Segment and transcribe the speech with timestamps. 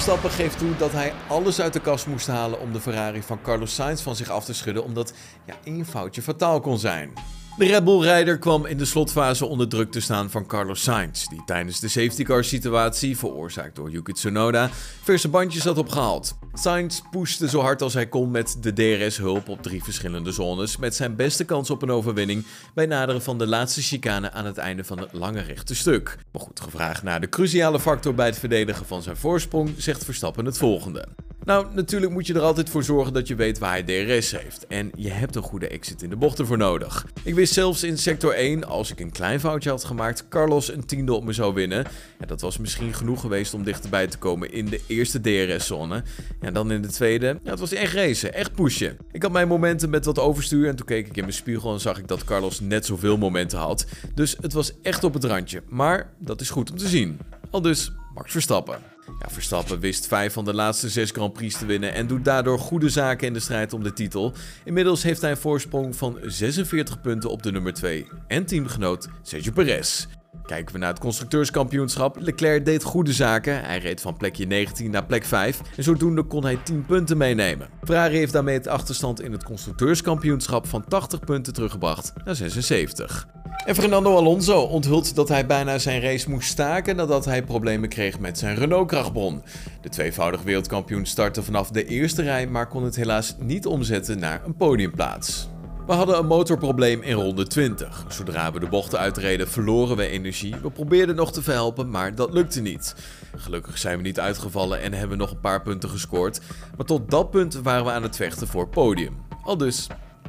[0.00, 3.42] Verstappen geeft toe dat hij alles uit de kast moest halen om de Ferrari van
[3.42, 5.12] Carlos Sainz van zich af te schudden, omdat
[5.44, 7.12] ja, één foutje fataal kon zijn.
[7.58, 11.42] De Red Bull-rijder kwam in de slotfase onder druk te staan van Carlos Sainz, die
[11.46, 14.70] tijdens de safety car situatie, veroorzaakt door Yuki Tsunoda,
[15.02, 16.38] verse bandjes had opgehaald.
[16.52, 20.94] Sainz pushte zo hard als hij kon met de DRS-hulp op drie verschillende zones, met
[20.94, 22.44] zijn beste kans op een overwinning
[22.74, 26.18] bij naderen van de laatste chicane aan het einde van het lange rechte stuk.
[26.32, 30.44] Maar goed, gevraagd naar de cruciale factor bij het verdedigen van zijn voorsprong, zegt Verstappen
[30.44, 31.08] het volgende.
[31.44, 34.66] Nou, natuurlijk moet je er altijd voor zorgen dat je weet waar hij DRS heeft.
[34.66, 37.06] En je hebt een goede exit in de bochten voor nodig.
[37.22, 40.86] Ik wist zelfs in sector 1, als ik een klein foutje had gemaakt, Carlos een
[40.86, 41.84] tiende op me zou winnen.
[42.18, 46.02] Ja, dat was misschien genoeg geweest om dichterbij te komen in de eerste DRS-zone.
[46.40, 48.96] Ja, dan in de tweede, het was echt racen, echt pushen.
[49.12, 51.80] Ik had mijn momenten met wat overstuur en toen keek ik in mijn spiegel en
[51.80, 53.86] zag ik dat Carlos net zoveel momenten had.
[54.14, 55.62] Dus het was echt op het randje.
[55.68, 57.18] Maar dat is goed om te zien.
[57.50, 58.78] Al dus Max Verstappen.
[59.20, 62.58] Ja, Verstappen wist vijf van de laatste zes Grand Prix te winnen en doet daardoor
[62.58, 64.32] goede zaken in de strijd om de titel.
[64.64, 69.52] Inmiddels heeft hij een voorsprong van 46 punten op de nummer 2 en teamgenoot Sergio
[69.52, 70.06] Perez.
[70.46, 72.16] Kijken we naar het constructeurskampioenschap.
[72.20, 73.64] Leclerc deed goede zaken.
[73.64, 77.68] Hij reed van plekje 19 naar plek 5 en zodoende kon hij 10 punten meenemen.
[77.84, 83.26] Ferrari heeft daarmee het achterstand in het constructeurskampioenschap van 80 punten teruggebracht naar 76.
[83.64, 88.18] En Fernando Alonso onthult dat hij bijna zijn race moest staken nadat hij problemen kreeg
[88.18, 89.42] met zijn Renault-krachtbron.
[89.80, 94.44] De tweevoudig wereldkampioen startte vanaf de eerste rij, maar kon het helaas niet omzetten naar
[94.44, 95.48] een podiumplaats.
[95.86, 98.04] We hadden een motorprobleem in ronde 20.
[98.08, 100.54] Zodra we de bochten uitreden, verloren we energie.
[100.62, 102.94] We probeerden nog te verhelpen, maar dat lukte niet.
[103.36, 106.40] Gelukkig zijn we niet uitgevallen en hebben nog een paar punten gescoord.
[106.76, 109.16] Maar tot dat punt waren we aan het vechten voor podium.
[109.44, 109.86] Al dus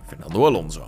[0.08, 0.88] Fernando Alonso.